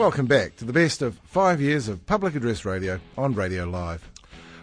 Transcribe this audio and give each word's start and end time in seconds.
Welcome 0.00 0.24
back 0.24 0.56
to 0.56 0.64
the 0.64 0.72
best 0.72 1.02
of 1.02 1.18
five 1.24 1.60
years 1.60 1.86
of 1.86 2.06
public 2.06 2.34
address 2.34 2.64
radio 2.64 2.98
on 3.18 3.34
Radio 3.34 3.66
Live. 3.66 4.10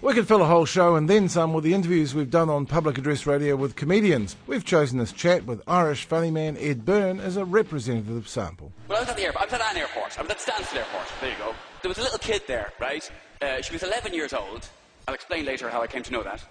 We 0.02 0.16
could 0.16 0.28
fill 0.28 0.42
a 0.42 0.46
whole 0.46 0.66
show 0.66 0.96
and 0.96 1.08
then 1.08 1.30
some 1.30 1.54
with 1.54 1.64
the 1.64 1.76
interviews 1.76 2.16
we've 2.16 2.32
done 2.32 2.50
on 2.50 2.66
public 2.66 2.98
address 2.98 3.28
radio 3.28 3.56
with 3.56 3.76
comedians. 3.76 4.36
We've 4.48 4.66
chosen 4.66 4.98
this 4.98 5.12
chat 5.12 5.46
with 5.46 5.62
Irish 5.68 6.06
funny 6.06 6.32
man 6.32 6.58
Ed 6.58 6.86
Byrne 6.86 7.20
as 7.20 7.38
a 7.38 7.46
representative 7.46 8.28
sample. 8.28 8.72
Well, 8.88 8.98
I 8.98 9.02
was 9.02 9.10
at 9.10 9.16
the 9.16 9.26
airport. 9.26 9.44
I 9.44 9.46
was 9.46 9.54
at 9.54 9.62
an 9.62 9.78
airport. 9.78 10.18
I 10.18 10.24
was 10.24 10.32
at 10.32 10.40
Stansted 10.40 10.78
Airport. 10.78 11.06
There 11.22 11.30
you 11.30 11.38
go. 11.38 11.54
There 11.84 11.90
was 11.90 12.00
a 12.00 12.02
little 12.02 12.18
kid 12.18 12.42
there, 12.48 12.74
right? 12.82 13.08
Uh, 13.40 13.62
she 13.62 13.74
was 13.74 13.84
11 13.84 14.16
years 14.16 14.34
old. 14.34 14.68
I'll 15.08 15.14
explain 15.14 15.46
later 15.46 15.70
how 15.70 15.84
I 15.84 15.88
came 15.88 16.02
to 16.02 16.12
know 16.12 16.24
that. 16.24 16.44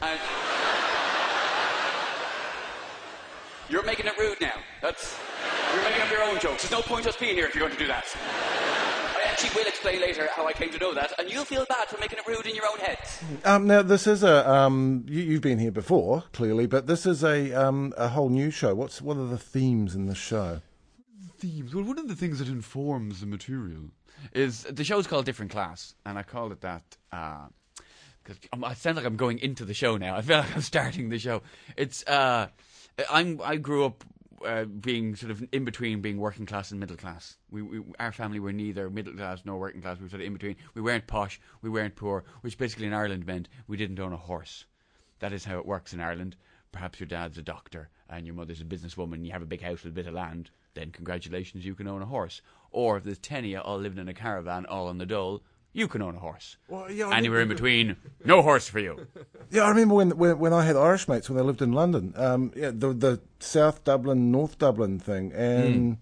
And 0.00 0.20
you're 3.68 3.82
making 3.82 4.06
it 4.06 4.16
rude 4.16 4.40
now. 4.40 4.60
That's 4.80 5.18
you're 5.74 5.82
making 5.84 6.02
up 6.02 6.10
your 6.10 6.22
own 6.22 6.38
jokes. 6.38 6.62
There's 6.62 6.72
no 6.72 6.82
point 6.82 7.06
us 7.06 7.16
being 7.16 7.36
here 7.36 7.46
if 7.46 7.54
you're 7.54 7.66
going 7.66 7.76
to 7.76 7.82
do 7.82 7.88
that. 7.88 8.04
I 8.14 9.30
actually 9.30 9.50
will 9.60 9.68
explain 9.68 10.00
later 10.00 10.28
how 10.34 10.46
I 10.46 10.52
came 10.52 10.70
to 10.70 10.78
know 10.78 10.94
that, 10.94 11.12
and 11.18 11.30
you'll 11.30 11.44
feel 11.44 11.64
bad 11.68 11.88
for 11.88 11.98
making 12.00 12.18
it 12.18 12.26
rude 12.26 12.46
in 12.46 12.54
your 12.54 12.66
own 12.66 12.78
heads. 12.78 13.22
Um, 13.44 13.66
now, 13.66 13.82
this 13.82 14.06
is 14.06 14.22
a 14.22 14.48
um, 14.50 15.04
you, 15.08 15.22
you've 15.22 15.42
been 15.42 15.58
here 15.58 15.70
before, 15.70 16.24
clearly, 16.32 16.66
but 16.66 16.86
this 16.86 17.06
is 17.06 17.22
a 17.22 17.52
um, 17.52 17.92
a 17.96 18.08
whole 18.08 18.28
new 18.28 18.50
show. 18.50 18.74
What's 18.74 19.02
what 19.02 19.16
are 19.16 19.26
the 19.26 19.38
themes 19.38 19.94
in 19.94 20.06
the 20.06 20.14
show? 20.14 20.60
themes. 21.38 21.74
Well, 21.74 21.84
one 21.84 21.98
of 21.98 22.08
the 22.08 22.16
things 22.16 22.38
that 22.40 22.48
informs 22.48 23.20
the 23.20 23.26
material 23.26 23.90
is 24.32 24.64
the 24.64 24.84
show's 24.84 25.06
called 25.06 25.24
Different 25.24 25.52
Class, 25.52 25.94
and 26.04 26.18
I 26.18 26.22
called 26.22 26.52
it 26.52 26.60
that 26.60 26.82
because 27.10 28.38
I 28.62 28.74
sound 28.74 28.96
like 28.96 29.06
I'm 29.06 29.16
going 29.16 29.38
into 29.38 29.64
the 29.64 29.74
show 29.74 29.96
now. 29.96 30.16
I 30.16 30.22
feel 30.22 30.38
like 30.38 30.54
I'm 30.54 30.62
starting 30.62 31.08
the 31.08 31.18
show. 31.18 31.42
It's 31.76 32.06
uh, 32.06 32.48
I'm 33.10 33.40
I 33.42 33.56
grew 33.56 33.84
up. 33.84 34.04
Uh, 34.44 34.64
being 34.64 35.16
sort 35.16 35.32
of 35.32 35.42
in 35.50 35.64
between 35.64 36.00
being 36.00 36.18
working 36.18 36.46
class 36.46 36.70
and 36.70 36.78
middle 36.78 36.96
class. 36.96 37.36
We, 37.50 37.60
we 37.62 37.82
our 37.98 38.12
family 38.12 38.38
were 38.38 38.52
neither 38.52 38.88
middle 38.88 39.14
class 39.14 39.42
nor 39.44 39.58
working 39.58 39.82
class. 39.82 39.98
We 39.98 40.04
were 40.04 40.10
sort 40.10 40.20
of 40.20 40.26
in 40.26 40.32
between. 40.34 40.56
We 40.74 40.82
weren't 40.82 41.08
posh. 41.08 41.40
We 41.60 41.70
weren't 41.70 41.96
poor. 41.96 42.24
Which 42.42 42.56
basically 42.56 42.86
in 42.86 42.92
Ireland 42.92 43.26
meant 43.26 43.48
we 43.66 43.76
didn't 43.76 43.98
own 43.98 44.12
a 44.12 44.16
horse. 44.16 44.66
That 45.18 45.32
is 45.32 45.44
how 45.44 45.58
it 45.58 45.66
works 45.66 45.92
in 45.92 46.00
Ireland. 46.00 46.36
Perhaps 46.70 47.00
your 47.00 47.08
dad's 47.08 47.38
a 47.38 47.42
doctor 47.42 47.88
and 48.08 48.26
your 48.26 48.34
mother's 48.36 48.60
a 48.60 48.64
businesswoman. 48.64 49.24
You 49.24 49.32
have 49.32 49.42
a 49.42 49.46
big 49.46 49.62
house 49.62 49.82
with 49.82 49.92
a 49.92 49.96
bit 49.96 50.06
of 50.06 50.14
land. 50.14 50.50
Then 50.74 50.92
congratulations, 50.92 51.64
you 51.64 51.74
can 51.74 51.88
own 51.88 52.02
a 52.02 52.06
horse. 52.06 52.40
Or 52.70 52.96
if 52.96 53.04
there's 53.04 53.18
ten 53.18 53.44
of 53.44 53.50
you 53.50 53.58
all 53.58 53.78
living 53.78 53.98
in 53.98 54.08
a 54.08 54.14
caravan, 54.14 54.66
all 54.66 54.86
on 54.86 54.98
the 54.98 55.06
dole, 55.06 55.42
you 55.72 55.86
can 55.88 56.02
own 56.02 56.16
a 56.16 56.18
horse. 56.18 56.56
Well, 56.68 56.90
yeah, 56.90 57.10
Anywhere 57.14 57.40
in 57.42 57.48
between, 57.48 57.96
no 58.24 58.42
horse 58.42 58.68
for 58.68 58.78
you. 58.80 59.06
Yeah, 59.50 59.62
I 59.62 59.68
remember 59.70 59.94
when 59.94 60.10
when, 60.16 60.38
when 60.38 60.52
I 60.52 60.64
had 60.64 60.76
Irish 60.76 61.08
mates 61.08 61.28
when 61.28 61.36
they 61.36 61.42
lived 61.44 61.62
in 61.62 61.72
London. 61.72 62.12
Um, 62.16 62.52
yeah, 62.56 62.70
the 62.74 62.92
the 62.92 63.20
South 63.40 63.84
Dublin, 63.84 64.30
North 64.32 64.58
Dublin 64.58 64.98
thing, 64.98 65.32
and 65.32 65.98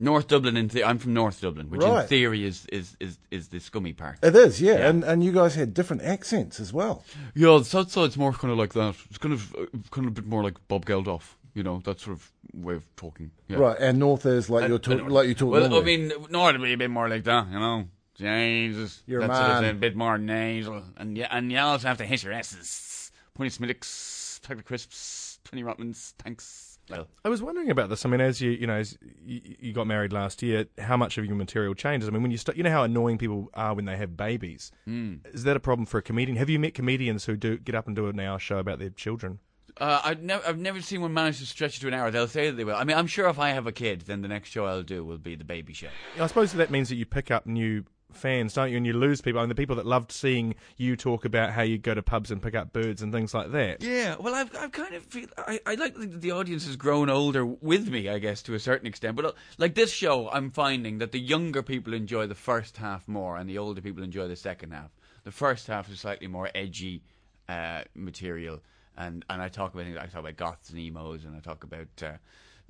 North 0.00 0.26
Dublin, 0.26 0.56
in 0.56 0.66
the- 0.68 0.82
I'm 0.84 0.98
from 0.98 1.14
North 1.14 1.40
Dublin, 1.40 1.70
which 1.70 1.80
Right. 1.80 2.02
in 2.02 2.08
theory 2.08 2.44
is, 2.44 2.66
is, 2.72 2.96
is, 2.98 3.18
is 3.30 3.48
the 3.48 3.60
scummy 3.60 3.92
part. 3.92 4.18
it 4.22 4.34
is, 4.34 4.60
yeah, 4.60 4.72
Yeah. 4.72 4.88
and 4.88 5.04
and 5.04 5.22
you 5.24 5.30
guys 5.32 5.54
had 5.54 5.72
different 5.74 6.02
accents 6.02 6.58
as 6.60 6.72
well. 6.72 7.04
Yeah, 7.34 7.58
the 7.58 7.64
south 7.64 7.90
side's 7.92 8.16
more 8.16 8.32
kind 8.32 8.50
of 8.52 8.58
like 8.58 8.72
that. 8.74 8.96
It's 9.08 9.18
kind 9.18 9.32
of 9.32 9.54
uh, 9.54 9.66
kind 9.92 10.06
of 10.06 10.12
a 10.12 10.14
bit 10.20 10.26
more 10.26 10.42
like 10.42 10.56
Bob 10.66 10.84
Geldof, 10.86 11.36
you 11.54 11.62
know, 11.62 11.80
that 11.84 12.00
sort 12.00 12.16
of 12.16 12.32
way 12.52 12.74
of 12.74 12.84
talking. 12.96 13.30
Yeah. 13.48 13.58
Right, 13.58 13.76
and 13.78 13.98
North 14.00 14.26
is 14.26 14.50
like 14.50 14.68
you're 14.68 14.78
talk, 14.80 15.08
like 15.08 15.28
you 15.28 15.34
talk. 15.34 15.52
Well, 15.52 15.64
I 15.64 15.68
normally. 15.68 15.96
mean, 15.98 16.12
North 16.30 16.58
would 16.58 16.62
be 16.66 16.72
a 16.72 16.76
bit 16.78 16.90
more 16.90 17.08
like 17.08 17.22
that, 17.24 17.46
you 17.52 17.58
know. 17.60 17.84
Jesus, 18.22 19.02
You're 19.06 19.20
that's 19.20 19.36
sort 19.38 19.50
of 19.50 19.62
man. 19.62 19.76
a 19.76 19.78
bit 19.78 19.96
more 19.96 20.18
nasal, 20.18 20.82
and 20.96 21.16
yeah, 21.16 21.28
and 21.30 21.50
you 21.50 21.58
also 21.58 21.88
have 21.88 21.98
to 21.98 22.06
hit 22.06 22.22
your 22.22 22.32
S's. 22.32 23.10
Pointy 23.34 23.50
Smiddix, 23.50 24.40
Tucker 24.40 24.62
Crisps, 24.62 25.38
Tony 25.44 25.62
Rotmans, 25.62 26.12
thanks. 26.18 26.78
Well, 26.90 27.06
I 27.24 27.28
was 27.28 27.40
wondering 27.42 27.70
about 27.70 27.88
this. 27.88 28.04
I 28.04 28.08
mean, 28.08 28.20
as 28.20 28.40
you 28.40 28.50
you 28.50 28.66
know, 28.66 28.74
as 28.74 28.98
you, 29.24 29.40
you 29.58 29.72
got 29.72 29.86
married 29.86 30.12
last 30.12 30.42
year, 30.42 30.66
how 30.78 30.96
much 30.96 31.16
of 31.16 31.24
your 31.24 31.36
material 31.36 31.74
changes? 31.74 32.08
I 32.08 32.12
mean, 32.12 32.22
when 32.22 32.30
you 32.30 32.36
start, 32.36 32.56
you 32.56 32.64
know 32.64 32.70
how 32.70 32.82
annoying 32.82 33.18
people 33.18 33.50
are 33.54 33.74
when 33.74 33.84
they 33.84 33.96
have 33.96 34.16
babies. 34.16 34.72
Hmm. 34.84 35.16
Is 35.26 35.44
that 35.44 35.56
a 35.56 35.60
problem 35.60 35.86
for 35.86 35.98
a 35.98 36.02
comedian? 36.02 36.36
Have 36.36 36.50
you 36.50 36.58
met 36.58 36.74
comedians 36.74 37.24
who 37.24 37.36
do 37.36 37.56
get 37.56 37.74
up 37.74 37.86
and 37.86 37.96
do 37.96 38.08
an 38.08 38.20
hour 38.20 38.38
show 38.38 38.58
about 38.58 38.78
their 38.78 38.90
children? 38.90 39.38
uh, 39.78 40.00
I've 40.04 40.22
never, 40.22 40.46
I've 40.46 40.58
never 40.58 40.80
seen 40.80 41.00
one 41.00 41.14
manage 41.14 41.38
to 41.38 41.46
stretch 41.46 41.76
it 41.76 41.80
to 41.80 41.88
an 41.88 41.94
hour. 41.94 42.10
They'll 42.10 42.28
say 42.28 42.50
that 42.50 42.56
they 42.56 42.64
will. 42.64 42.74
I 42.74 42.84
mean, 42.84 42.96
I'm 42.96 43.06
sure 43.06 43.28
if 43.28 43.38
I 43.38 43.50
have 43.50 43.66
a 43.66 43.72
kid, 43.72 44.02
then 44.02 44.22
the 44.22 44.28
next 44.28 44.50
show 44.50 44.66
I'll 44.66 44.82
do 44.82 45.04
will 45.04 45.18
be 45.18 45.34
the 45.34 45.44
baby 45.44 45.72
show. 45.72 45.88
I 46.20 46.26
suppose 46.26 46.52
that 46.52 46.70
means 46.70 46.88
that 46.90 46.96
you 46.96 47.06
pick 47.06 47.30
up 47.30 47.46
new 47.46 47.84
fans, 48.14 48.54
don't 48.54 48.70
you? 48.70 48.76
And 48.76 48.86
you 48.86 48.92
lose 48.92 49.20
people. 49.20 49.40
I 49.40 49.42
mean, 49.42 49.48
the 49.48 49.54
people 49.54 49.76
that 49.76 49.86
loved 49.86 50.12
seeing 50.12 50.54
you 50.76 50.96
talk 50.96 51.24
about 51.24 51.50
how 51.50 51.62
you 51.62 51.78
go 51.78 51.94
to 51.94 52.02
pubs 52.02 52.30
and 52.30 52.42
pick 52.42 52.54
up 52.54 52.72
birds 52.72 53.02
and 53.02 53.12
things 53.12 53.34
like 53.34 53.52
that. 53.52 53.82
Yeah, 53.82 54.16
well, 54.18 54.34
I've, 54.34 54.54
I've 54.56 54.72
kind 54.72 54.94
of 54.94 55.04
feel 55.04 55.28
I, 55.38 55.60
I 55.66 55.74
like 55.74 55.94
that 55.96 56.20
the 56.20 56.32
audience 56.32 56.66
has 56.66 56.76
grown 56.76 57.10
older 57.10 57.44
with 57.44 57.88
me, 57.88 58.08
I 58.08 58.18
guess, 58.18 58.42
to 58.42 58.54
a 58.54 58.58
certain 58.58 58.86
extent. 58.86 59.16
But 59.16 59.24
uh, 59.24 59.32
like 59.58 59.74
this 59.74 59.92
show, 59.92 60.28
I'm 60.30 60.50
finding 60.50 60.98
that 60.98 61.12
the 61.12 61.20
younger 61.20 61.62
people 61.62 61.94
enjoy 61.94 62.26
the 62.26 62.34
first 62.34 62.76
half 62.76 63.06
more, 63.08 63.36
and 63.36 63.48
the 63.48 63.58
older 63.58 63.80
people 63.80 64.02
enjoy 64.02 64.28
the 64.28 64.36
second 64.36 64.72
half. 64.72 64.90
The 65.24 65.32
first 65.32 65.66
half 65.66 65.90
is 65.90 66.00
slightly 66.00 66.26
more 66.26 66.50
edgy 66.54 67.02
uh, 67.48 67.82
material, 67.94 68.60
and 68.96 69.24
and 69.28 69.40
I 69.40 69.48
talk 69.48 69.74
about 69.74 69.84
things. 69.84 69.98
I 69.98 70.06
talk 70.06 70.20
about 70.20 70.36
goths 70.36 70.70
and 70.70 70.78
emos, 70.78 71.24
and 71.24 71.36
I 71.36 71.40
talk 71.40 71.64
about. 71.64 71.88
Uh, 72.02 72.12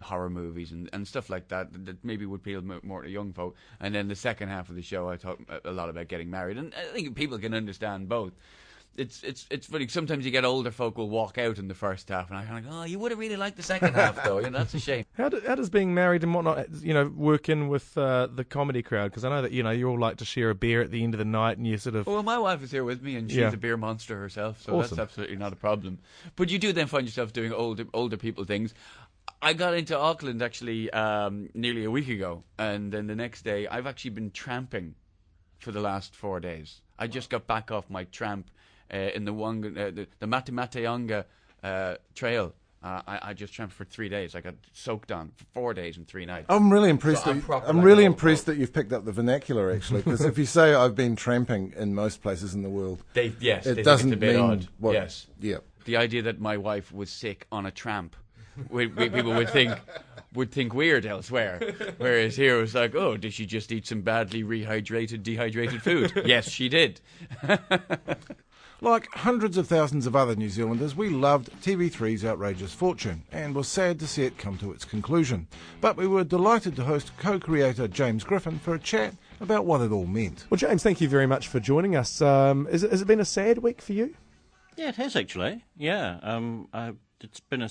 horror 0.03 0.31
movies 0.31 0.73
and, 0.73 0.89
and 0.93 1.07
stuff 1.09 1.31
like 1.31 1.49
that 1.49 1.69
that 1.87 2.05
maybe 2.05 2.27
would 2.27 2.41
appeal 2.41 2.63
more 2.83 3.03
to 3.03 3.09
young 3.11 3.33
folk 3.33 3.57
and 3.81 3.95
then 3.95 4.09
the 4.09 4.15
second 4.17 4.49
half 4.49 4.69
of 4.69 4.75
the 4.75 4.83
show 4.83 5.09
I 5.09 5.17
talk 5.17 5.39
a- 5.65 5.71
lot 5.73 5.89
about 5.89 6.09
getting 6.09 6.31
married 6.31 6.59
and 6.59 6.75
I 6.75 6.93
think 6.93 7.15
people 7.17 7.39
can 7.39 7.55
understand 7.55 8.09
both 8.09 8.33
it's 8.95 9.23
it's 9.23 9.47
it's 9.51 9.67
funny. 9.69 9.89
Sometimes 9.89 10.27
you 10.27 10.31
get 10.31 10.45
older 10.45 10.71
folk 10.71 10.99
will 10.99 11.09
walk 11.09 11.39
out 11.39 11.57
in 11.57 11.67
the 11.67 11.73
first 11.75 12.11
half, 12.11 12.29
and 12.29 12.37
I 12.39 12.45
kind 12.45 12.62
of 12.62 12.71
go, 12.71 12.79
"Oh, 12.81 12.85
you 12.85 12.99
would 12.99 13.11
have 13.11 13.19
really 13.19 13.37
liked 13.39 13.57
the 13.57 13.62
second 13.62 13.95
half, 13.95 14.23
though." 14.23 14.37
You 14.39 14.51
know, 14.51 14.59
that's 14.59 14.75
a 14.75 14.79
shame. 14.79 15.07
How, 15.17 15.31
do, 15.31 15.41
how 15.47 15.55
does 15.55 15.71
being 15.71 15.95
married 15.95 16.23
and 16.25 16.35
whatnot, 16.35 16.67
you 16.83 16.93
know, 16.93 17.07
work 17.17 17.49
in 17.49 17.69
with 17.69 17.97
uh, 17.97 18.27
the 18.27 18.45
comedy 18.45 18.83
crowd? 18.83 19.11
Because 19.11 19.25
I 19.25 19.31
know 19.31 19.41
that 19.41 19.53
you 19.53 19.62
know 19.62 19.71
you 19.71 19.89
all 19.89 19.99
like 19.99 20.19
to 20.19 20.27
share 20.27 20.51
a 20.51 20.55
beer 20.55 20.83
at 20.83 20.91
the 20.91 21.03
end 21.03 21.15
of 21.15 21.19
the 21.19 21.25
night, 21.25 21.57
and 21.57 21.67
you 21.67 21.79
sort 21.79 21.95
of 21.97 22.07
Well, 22.07 22.23
my 22.23 22.37
wife 22.37 22.62
is 22.62 22.71
here 22.71 22.85
with 22.85 23.01
me, 23.03 23.17
and 23.17 23.31
she's 23.31 23.39
Yeah. 23.39 23.51
a 23.55 23.57
beer 23.57 23.79
monster 23.79 24.19
herself, 24.19 24.61
so 24.61 24.75
Awesome. 24.79 24.99
that's 24.99 25.09
absolutely 25.11 25.37
not 25.37 25.55
a 25.55 25.57
problem. 25.57 25.99
But 26.37 26.51
you 26.51 26.59
do 26.59 26.75
then 26.75 26.87
find 26.87 27.07
yourself 27.07 27.33
doing 27.33 27.51
older 27.51 27.87
older 27.95 28.19
people 28.19 28.45
things. 28.45 28.75
I 29.45 29.55
got 29.55 29.75
into 29.75 29.99
Auckland 29.99 30.41
actually 30.41 30.89
um, 30.91 31.49
nearly 31.53 31.83
a 31.85 31.91
week 31.91 32.09
ago, 32.09 32.45
and 32.59 32.93
then 32.93 33.09
the 33.09 33.17
next 33.17 33.43
day 33.43 33.67
I've 33.67 33.89
actually 33.89 34.13
been 34.13 34.31
tramping 34.31 34.95
for 35.59 35.73
the 35.73 35.81
last 35.81 36.15
four 36.15 36.39
days. 36.39 36.81
I 36.97 37.09
just 37.09 37.29
got 37.29 37.49
back 37.49 37.73
off 37.73 37.91
my 37.91 38.05
tramp 38.05 38.51
uh, 38.95 38.97
in 38.97 39.25
the 39.25 39.35
Wanga, 39.35 39.77
uh, 39.77 39.91
the, 39.91 40.07
the 40.21 41.27
uh, 41.69 41.97
trail. 42.15 42.55
Uh, 42.85 43.01
I, 43.07 43.19
I 43.31 43.33
just 43.33 43.53
tramped 43.53 43.75
for 43.75 43.85
three 43.85 44.09
days. 44.09 44.35
I 44.35 44.41
got 44.41 44.55
soaked 44.73 45.13
on 45.13 45.31
for 45.37 45.45
four 45.55 45.75
days 45.75 45.97
and 45.97 46.07
three 46.07 46.27
nights. 46.27 46.47
I'm 46.49 46.73
really 46.73 46.91
impressed. 46.91 47.25
So 47.25 47.31
I'm 47.31 47.41
that, 47.41 47.63
I'm 47.67 47.77
like 47.79 47.87
really 47.87 48.05
impressed 48.05 48.47
that 48.47 48.57
you've 48.57 48.73
picked 48.73 48.93
up 48.93 49.05
the 49.05 49.13
vernacular 49.13 49.71
actually, 49.73 50.03
because 50.03 50.25
if 50.25 50.37
you 50.39 50.47
say 50.47 50.75
I've 50.75 50.97
been 50.97 51.15
tramping 51.17 51.75
in 51.77 51.95
most 51.95 52.23
places 52.23 52.55
in 52.55 52.63
the 52.63 52.71
world, 52.71 53.03
They, 53.15 53.33
yes, 53.41 53.67
it 53.67 53.75
think 53.77 53.85
doesn't 53.85 54.09
it's 54.13 54.17
a 54.17 54.21
bit 54.21 54.35
mean 54.37 54.45
odd. 54.45 54.69
what. 54.79 54.93
Yes, 54.95 55.27
Yeah. 55.41 55.59
the 55.85 55.97
idea 55.97 56.23
that 56.23 56.41
my 56.41 56.57
wife 56.57 56.93
was 56.93 57.11
sick 57.11 57.47
on 57.53 57.67
a 57.67 57.71
tramp, 57.71 58.17
we, 58.71 58.87
we, 58.87 59.09
people 59.09 59.35
would 59.35 59.51
think 59.51 59.79
would 60.35 60.51
think 60.51 60.73
weird 60.73 61.05
elsewhere. 61.05 61.75
Whereas 61.99 62.37
here 62.37 62.59
it 62.59 62.61
was 62.61 62.75
like, 62.75 62.95
oh, 62.95 63.17
did 63.17 63.35
she 63.35 63.45
just 63.45 63.71
eat 63.71 63.87
some 63.87 64.01
badly 64.01 64.43
rehydrated, 64.43 65.23
dehydrated 65.23 65.83
food? 65.83 66.13
yes, 66.25 66.49
she 66.49 66.69
did. 66.69 67.01
Like 68.83 69.07
hundreds 69.12 69.57
of 69.59 69.69
thousands 69.69 70.09
of 70.09 70.17
other 70.17 70.35
New 70.35 70.49
Zealanders, 70.49 70.97
we 70.97 71.09
loved 71.09 71.53
TV3's 71.62 72.25
Outrageous 72.25 72.75
Fortune 72.75 73.23
and 73.31 73.55
were 73.55 73.62
sad 73.62 74.01
to 74.01 74.09
see 74.09 74.25
it 74.25 74.39
come 74.39 74.59
to 74.59 74.73
its 74.73 74.85
conclusion. 74.85 75.47
But 75.81 75.97
we 75.97 76.09
were 76.09 76.25
delighted 76.25 76.75
to 76.75 76.83
host 76.83 77.12
co 77.17 77.39
creator 77.39 77.87
James 77.87 78.25
Griffin 78.25 78.59
for 78.59 78.75
a 78.75 78.81
chat 78.81 79.15
about 79.41 79.67
what 79.67 79.83
it 79.83 79.93
all 79.93 80.07
meant. 80.07 80.47
Well, 80.51 80.59
James, 80.59 80.83
thank 80.83 81.01
you 81.01 81.09
very 81.09 81.29
much 81.29 81.47
for 81.47 81.61
joining 81.61 81.95
us. 81.95 82.21
Um, 82.21 82.67
is 82.73 82.83
it, 82.83 82.91
has 82.91 83.01
it 83.03 83.07
been 83.07 83.21
a 83.21 83.25
sad 83.25 83.59
week 83.59 83.81
for 83.81 83.93
you? 83.93 84.17
Yeah, 84.77 84.89
it 84.89 84.97
has 84.97 85.15
actually. 85.15 85.65
Yeah, 85.77 86.19
um, 86.21 86.67
I, 86.73 86.95
it's 87.22 87.41
been 87.41 87.62
a 87.62 87.71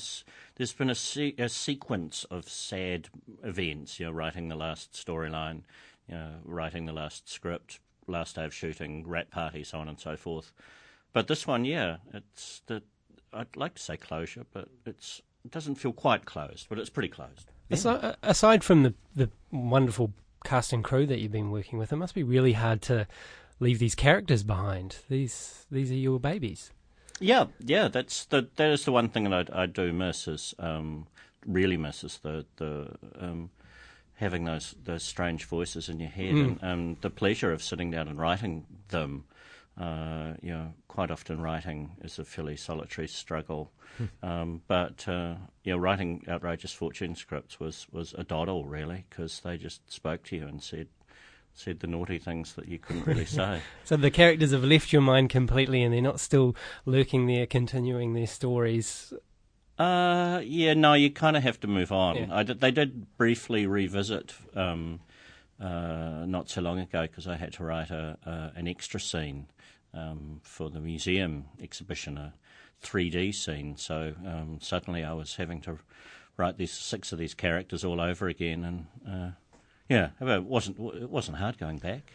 there's 0.56 0.74
been 0.74 0.90
a, 0.90 0.96
se- 0.96 1.36
a 1.38 1.50
sequence 1.50 2.26
of 2.26 2.48
sad 2.48 3.10
events. 3.44 4.00
You 4.00 4.08
know, 4.08 4.12
writing 4.12 4.50
the 4.50 4.56
last 4.56 4.94
storyline, 4.94 5.62
you 6.08 6.16
know, 6.16 6.36
writing 6.44 6.86
the 6.86 6.94
last 6.94 7.30
script, 7.30 7.80
last 8.08 8.36
day 8.36 8.46
of 8.46 8.54
shooting, 8.54 9.08
wrap 9.08 9.32
party, 9.32 9.64
so 9.64 9.80
on 9.80 9.88
and 9.88 10.00
so 10.00 10.16
forth. 10.16 10.52
But 11.14 11.28
this 11.28 11.46
one, 11.46 11.66
yeah, 11.66 11.98
it's 12.14 12.62
the 12.68 12.82
I'd 13.34 13.56
like 13.56 13.76
to 13.76 13.82
say 13.82 13.98
closure, 13.98 14.46
but 14.52 14.68
it's 14.86 15.22
it 15.44 15.52
doesn't 15.52 15.76
feel 15.76 15.94
quite 15.94 16.26
closed, 16.26 16.68
but 16.70 16.78
it's 16.80 16.90
pretty 16.90 17.10
closed. 17.10 17.52
Aside, 17.70 18.04
uh, 18.04 18.16
aside 18.24 18.64
from 18.64 18.84
the 18.84 18.94
the 19.16 19.30
wonderful 19.52 20.14
cast 20.44 20.74
and 20.74 20.84
crew 20.84 21.06
that 21.06 21.20
you've 21.20 21.32
been 21.32 21.52
working 21.52 21.80
with, 21.80 21.94
it 21.94 21.98
must 21.98 22.16
be 22.16 22.24
really 22.24 22.54
hard 22.54 22.82
to 22.84 23.08
leave 23.60 23.80
these 23.80 23.96
characters 23.96 24.44
behind. 24.44 24.98
These 25.10 25.66
these 25.72 25.92
are 25.92 25.96
your 25.96 26.20
babies. 26.20 26.72
Yeah, 27.22 27.46
yeah, 27.60 27.88
that's 27.88 28.26
the 28.26 28.48
that 28.56 28.72
is 28.72 28.84
the 28.86 28.92
one 28.92 29.10
thing 29.10 29.30
that 29.30 29.56
I, 29.56 29.64
I 29.64 29.66
do 29.68 29.94
miss 29.94 30.28
is 30.28 30.56
um, 30.58 31.08
really 31.46 31.78
miss 31.78 32.04
is 32.04 32.18
the 32.18 32.46
the 32.58 32.96
um, 33.20 33.52
having 34.16 34.46
those 34.46 34.76
those 34.84 35.04
strange 35.04 35.46
voices 35.46 35.88
in 35.88 36.00
your 36.00 36.10
head 36.10 36.34
and 36.34 36.64
um, 36.64 36.98
the 37.02 37.12
pleasure 37.12 37.54
of 37.54 37.62
sitting 37.64 37.92
down 37.92 38.08
and 38.08 38.20
writing 38.20 38.66
them. 38.90 39.26
Uh, 39.80 40.34
you 40.42 40.52
know, 40.52 40.74
quite 40.90 41.10
often 41.10 41.42
writing 41.42 41.92
is 42.04 42.20
a 42.20 42.26
fairly 42.26 42.58
solitary 42.58 43.08
struggle, 43.08 43.72
um, 44.22 44.62
but 44.68 45.08
uh, 45.08 45.36
you 45.64 45.72
know, 45.72 45.78
writing 45.78 46.24
outrageous 46.28 46.74
fortune 46.74 47.16
scripts 47.16 47.60
was 47.60 47.88
was 47.92 48.14
a 48.18 48.24
doddle 48.24 48.66
really 48.66 49.06
because 49.10 49.40
they 49.42 49.58
just 49.58 49.90
spoke 49.92 50.24
to 50.24 50.36
you 50.36 50.46
and 50.46 50.62
said, 50.62 50.88
said 51.54 51.80
the 51.80 51.88
naughty 51.88 52.18
things 52.18 52.54
that 52.54 52.68
you 52.68 52.80
couldn't 52.80 53.06
really 53.06 53.26
say. 53.40 53.62
So 53.84 53.98
the 53.98 54.12
characters 54.12 54.52
have 54.52 54.64
left 54.64 54.92
your 54.92 55.02
mind 55.02 55.30
completely, 55.30 55.84
and 55.84 55.94
they're 55.94 56.02
not 56.02 56.20
still 56.20 56.56
lurking 56.86 57.28
there, 57.28 57.46
continuing 57.46 58.14
their 58.14 58.28
stories. 58.28 59.14
Uh, 59.78 60.42
yeah, 60.44 60.74
no, 60.74 60.94
you 60.94 61.10
kind 61.10 61.36
of 61.36 61.44
have 61.44 61.60
to 61.62 61.68
move 61.68 61.92
on. 61.92 62.16
Yeah. 62.16 62.28
I 62.32 62.44
did, 62.44 62.60
they 62.60 62.72
did 62.72 63.18
briefly 63.18 63.66
revisit 63.66 64.34
um, 64.56 65.00
uh, 65.60 66.26
not 66.28 66.50
so 66.50 66.62
long 66.62 66.80
ago 66.80 67.04
because 67.04 67.28
I 67.28 67.36
had 67.36 67.54
to 67.54 67.64
write 67.64 67.90
a, 67.90 68.18
a, 68.26 68.60
an 68.60 68.68
extra 68.68 69.00
scene 69.00 69.48
um, 69.94 70.40
for 70.44 70.70
the 70.70 70.80
museum 70.80 71.46
exhibition, 71.62 72.18
a 72.18 72.34
3D 72.84 73.34
scene. 73.34 73.76
So 73.78 74.14
um, 74.26 74.60
suddenly 74.62 75.04
I 75.04 75.14
was 75.14 75.36
having 75.36 75.62
to 75.62 75.80
write 76.38 76.58
these 76.58 76.72
six 76.72 77.12
of 77.12 77.20
these 77.20 77.34
characters 77.34 77.84
all 77.84 78.02
over 78.02 78.28
again, 78.28 78.64
and 78.64 78.86
uh, 79.08 79.32
yeah, 79.92 80.36
it 80.36 80.44
wasn't 80.44 80.80
it 80.80 81.10
wasn't 81.10 81.38
hard 81.38 81.58
going 81.58 81.78
back. 81.78 82.14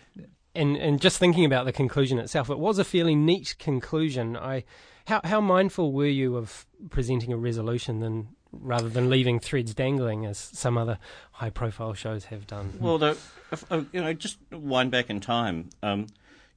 And 0.55 0.77
and 0.77 1.01
just 1.01 1.19
thinking 1.19 1.45
about 1.45 1.67
the 1.67 1.73
conclusion 1.73 2.19
itself, 2.19 2.49
it 2.49 2.59
was 2.59 2.79
a 2.79 2.85
fairly 2.85 3.15
neat 3.15 3.55
conclusion. 3.59 4.37
I, 4.37 4.65
how 5.07 5.21
how 5.25 5.41
mindful 5.41 5.93
were 5.93 6.07
you 6.07 6.37
of 6.37 6.67
presenting 6.89 7.33
a 7.33 7.37
resolution 7.37 8.01
than 8.01 8.29
rather 8.53 8.89
than 8.89 9.11
leaving 9.11 9.39
threads 9.39 9.75
dangling 9.75 10.25
as 10.25 10.39
some 10.39 10.79
other 10.79 10.99
high 11.33 11.51
profile 11.51 11.93
shows 11.93 12.27
have 12.27 12.47
done? 12.47 12.73
Well, 12.81 12.97
the, 12.97 13.19
if, 13.53 13.71
uh, 13.71 13.83
you 13.93 14.01
know, 14.01 14.15
just 14.15 14.39
wind 14.51 14.91
back 14.91 15.11
in 15.11 15.21
time. 15.21 15.69
Um, 15.83 16.07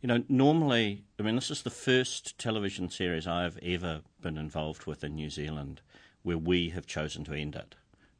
you 0.01 0.07
know, 0.07 0.23
normally, 0.29 1.03
I 1.19 1.23
mean, 1.23 1.35
this 1.35 1.51
is 1.51 1.63
the 1.63 1.69
first 1.69 2.37
television 2.37 2.89
series 2.89 3.27
I've 3.27 3.57
ever 3.57 3.99
been 4.21 4.37
involved 4.37 4.85
with 4.85 5.03
in 5.03 5.15
New 5.15 5.29
Zealand 5.29 5.81
where 6.23 6.37
we 6.37 6.69
have 6.69 6.85
chosen 6.85 7.25
to 7.25 7.33
end 7.33 7.55
it. 7.55 7.75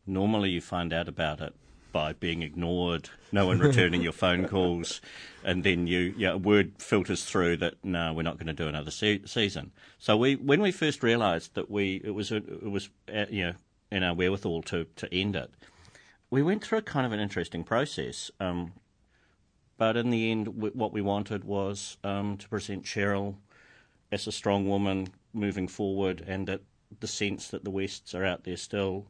Normally, 0.06 0.50
you 0.50 0.60
find 0.60 0.92
out 0.92 1.08
about 1.08 1.40
it 1.40 1.56
by 1.92 2.14
being 2.14 2.42
ignored, 2.42 3.10
no 3.32 3.46
one 3.48 3.60
returning 3.60 4.02
your 4.02 4.12
phone 4.12 4.48
calls, 4.48 5.02
and 5.44 5.64
then 5.64 5.88
you, 5.88 6.14
yeah, 6.18 6.36
word 6.36 6.74
filters 6.78 7.26
through 7.26 7.58
that 7.58 7.76
no, 7.84 8.14
we're 8.14 8.24
not 8.24 8.38
going 8.38 8.48
to 8.48 8.54
do 8.54 8.68
another 8.68 8.92
se- 8.92 9.26
season. 9.26 9.72
So 9.98 10.18
we, 10.18 10.36
when 10.36 10.62
we 10.62 10.72
first 10.72 11.04
realised 11.04 11.56
that 11.56 11.70
we, 11.70 12.02
it 12.04 12.12
was, 12.12 12.32
a, 12.32 12.38
it 12.38 12.70
was, 12.70 12.90
uh, 13.14 13.26
you 13.30 13.48
know, 13.48 13.54
in 13.92 14.04
our 14.04 14.14
wherewithal 14.14 14.62
to 14.64 14.86
to 14.98 15.14
end 15.14 15.36
it, 15.36 15.52
we 16.30 16.44
went 16.44 16.64
through 16.64 16.80
a 16.80 16.84
kind 16.84 17.06
of 17.06 17.12
an 17.12 17.20
interesting 17.20 17.64
process. 17.64 18.30
Um, 18.40 18.74
but 19.78 19.98
in 19.98 20.10
the 20.10 20.30
end, 20.32 20.46
w- 20.46 20.74
what 20.74 20.94
we 20.94 21.02
wanted 21.02 21.44
was 21.44 21.98
um, 22.04 22.38
to 22.38 22.50
present 22.50 22.84
Cheryl 22.84 23.36
as 24.12 24.28
a 24.28 24.32
strong 24.32 24.68
woman 24.68 25.08
moving 25.34 25.68
forward, 25.68 26.24
and 26.28 26.48
that 26.48 26.62
the 27.00 27.08
sense 27.08 27.48
that 27.50 27.64
the 27.64 27.70
Wests 27.70 28.14
are 28.14 28.26
out 28.26 28.44
there 28.44 28.58
still 28.58 29.08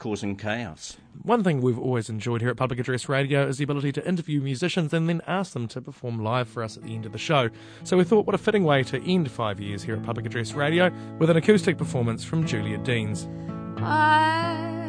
causing 0.00 0.34
chaos. 0.34 0.96
One 1.22 1.44
thing 1.44 1.60
we've 1.60 1.78
always 1.78 2.08
enjoyed 2.08 2.40
here 2.40 2.50
at 2.50 2.56
Public 2.56 2.80
Address 2.80 3.08
Radio 3.08 3.46
is 3.46 3.58
the 3.58 3.64
ability 3.64 3.92
to 3.92 4.08
interview 4.08 4.40
musicians 4.40 4.94
and 4.94 5.08
then 5.08 5.20
ask 5.26 5.52
them 5.52 5.68
to 5.68 5.80
perform 5.80 6.24
live 6.24 6.48
for 6.48 6.62
us 6.62 6.78
at 6.78 6.82
the 6.82 6.94
end 6.94 7.04
of 7.04 7.12
the 7.12 7.18
show. 7.18 7.50
So 7.84 7.98
we 7.98 8.04
thought 8.04 8.26
what 8.26 8.34
a 8.34 8.38
fitting 8.38 8.64
way 8.64 8.82
to 8.84 9.00
end 9.04 9.30
five 9.30 9.60
years 9.60 9.82
here 9.82 9.94
at 9.94 10.02
Public 10.02 10.24
Address 10.24 10.54
Radio 10.54 10.90
with 11.18 11.28
an 11.28 11.36
acoustic 11.36 11.76
performance 11.76 12.24
from 12.24 12.46
Julia 12.46 12.78
Deans. 12.78 13.28
I 13.76 14.79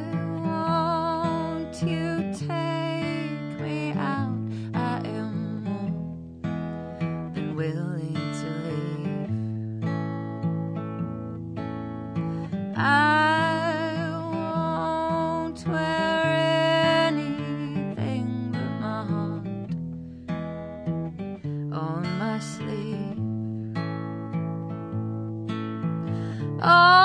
All 26.64 27.01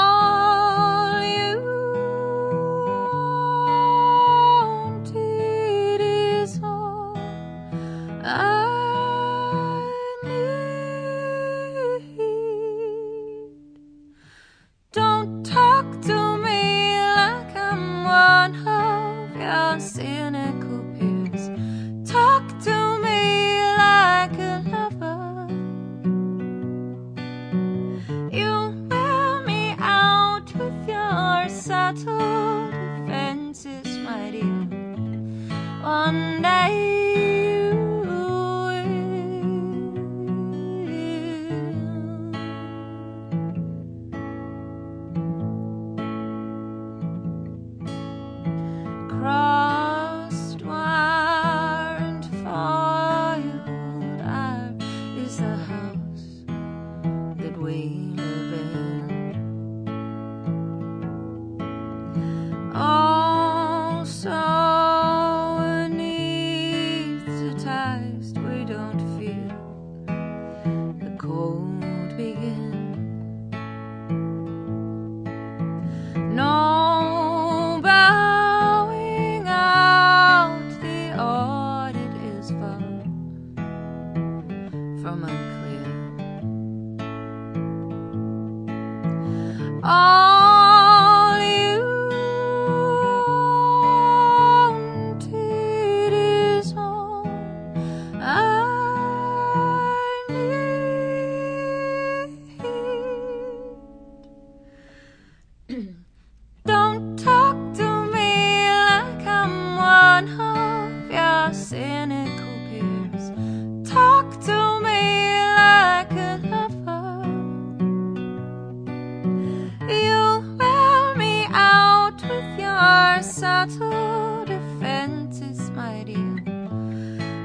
subtle 123.68 124.44
defenses, 124.44 125.70
my 125.70 126.04
dear. 126.04 126.42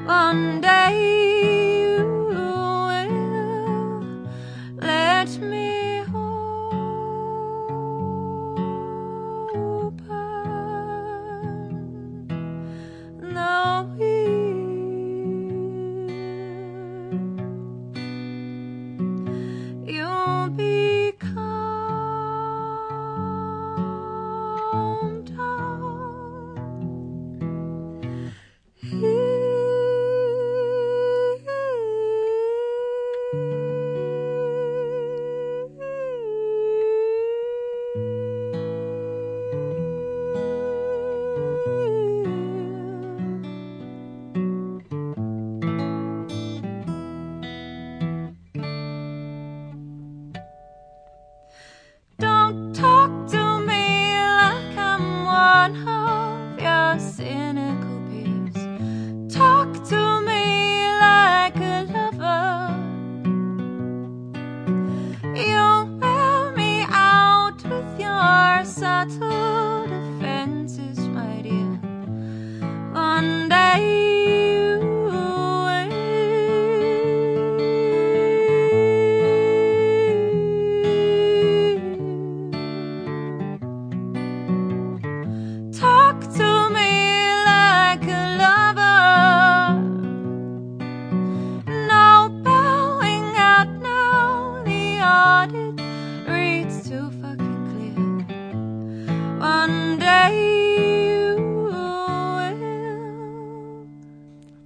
One 0.06 0.62
day 0.62 1.31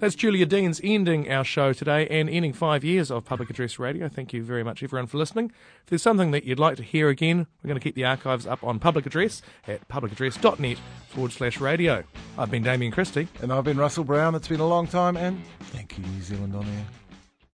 That's 0.05 0.13
Julia 0.13 0.45
Deans 0.45 0.79
ending 0.83 1.31
our 1.31 1.43
show 1.43 1.73
today 1.73 2.07
and 2.09 2.29
ending 2.29 2.53
five 2.53 2.83
years 2.83 3.09
of 3.09 3.25
Public 3.25 3.49
Address 3.49 3.79
Radio. 3.79 4.07
Thank 4.07 4.33
you 4.33 4.43
very 4.43 4.63
much, 4.63 4.83
everyone, 4.83 5.07
for 5.07 5.17
listening. 5.17 5.51
If 5.81 5.87
there's 5.87 6.03
something 6.03 6.29
that 6.29 6.43
you'd 6.43 6.59
like 6.59 6.77
to 6.77 6.83
hear 6.83 7.09
again, 7.09 7.47
we're 7.63 7.69
going 7.69 7.79
to 7.79 7.83
keep 7.83 7.95
the 7.95 8.05
archives 8.05 8.45
up 8.45 8.63
on 8.63 8.77
Public 8.77 9.07
Address 9.07 9.41
at 9.67 9.87
publicaddress.net 9.87 10.77
forward 11.09 11.31
slash 11.31 11.59
radio. 11.59 12.03
I've 12.37 12.51
been 12.51 12.61
Damian 12.61 12.91
Christie. 12.91 13.27
And 13.41 13.51
I've 13.51 13.63
been 13.63 13.77
Russell 13.77 14.03
Brown. 14.03 14.35
It's 14.35 14.47
been 14.47 14.59
a 14.59 14.67
long 14.67 14.85
time, 14.85 15.17
and 15.17 15.43
thank 15.71 15.97
you, 15.97 16.03
New 16.05 16.21
Zealand 16.21 16.55
On 16.55 16.63
Air. 16.63 16.85